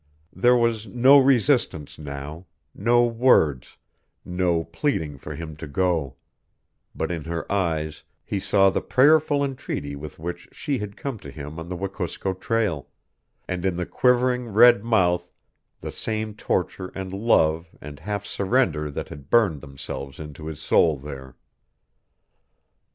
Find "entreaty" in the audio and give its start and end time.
9.43-9.95